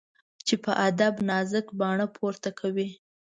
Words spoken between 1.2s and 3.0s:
نازک باڼه پورته کوي